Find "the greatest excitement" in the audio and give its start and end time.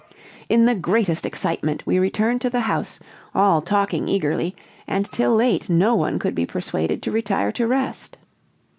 0.65-1.83